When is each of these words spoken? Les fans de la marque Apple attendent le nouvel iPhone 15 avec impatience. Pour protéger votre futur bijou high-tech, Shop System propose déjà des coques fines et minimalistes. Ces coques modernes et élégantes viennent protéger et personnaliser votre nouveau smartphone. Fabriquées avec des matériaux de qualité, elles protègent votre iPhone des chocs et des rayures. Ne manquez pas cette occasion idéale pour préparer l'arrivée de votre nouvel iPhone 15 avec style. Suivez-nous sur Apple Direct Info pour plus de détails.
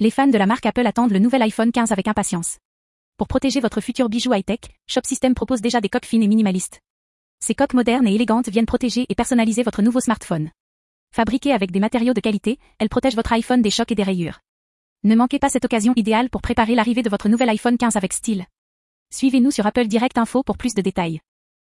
Les 0.00 0.12
fans 0.12 0.28
de 0.28 0.38
la 0.38 0.46
marque 0.46 0.64
Apple 0.64 0.86
attendent 0.86 1.10
le 1.10 1.18
nouvel 1.18 1.42
iPhone 1.42 1.72
15 1.72 1.90
avec 1.90 2.06
impatience. 2.06 2.58
Pour 3.16 3.26
protéger 3.26 3.58
votre 3.58 3.80
futur 3.80 4.08
bijou 4.08 4.32
high-tech, 4.32 4.60
Shop 4.86 5.00
System 5.04 5.34
propose 5.34 5.60
déjà 5.60 5.80
des 5.80 5.88
coques 5.88 6.06
fines 6.06 6.22
et 6.22 6.28
minimalistes. 6.28 6.78
Ces 7.40 7.56
coques 7.56 7.74
modernes 7.74 8.06
et 8.06 8.14
élégantes 8.14 8.48
viennent 8.48 8.64
protéger 8.64 9.06
et 9.08 9.16
personnaliser 9.16 9.64
votre 9.64 9.82
nouveau 9.82 9.98
smartphone. 9.98 10.52
Fabriquées 11.12 11.52
avec 11.52 11.72
des 11.72 11.80
matériaux 11.80 12.14
de 12.14 12.20
qualité, 12.20 12.60
elles 12.78 12.88
protègent 12.88 13.16
votre 13.16 13.32
iPhone 13.32 13.60
des 13.60 13.72
chocs 13.72 13.90
et 13.90 13.96
des 13.96 14.04
rayures. 14.04 14.38
Ne 15.02 15.16
manquez 15.16 15.40
pas 15.40 15.48
cette 15.48 15.64
occasion 15.64 15.94
idéale 15.96 16.30
pour 16.30 16.42
préparer 16.42 16.76
l'arrivée 16.76 17.02
de 17.02 17.10
votre 17.10 17.28
nouvel 17.28 17.48
iPhone 17.48 17.76
15 17.76 17.96
avec 17.96 18.12
style. 18.12 18.46
Suivez-nous 19.10 19.50
sur 19.50 19.66
Apple 19.66 19.88
Direct 19.88 20.16
Info 20.16 20.44
pour 20.44 20.58
plus 20.58 20.74
de 20.74 20.80
détails. 20.80 21.18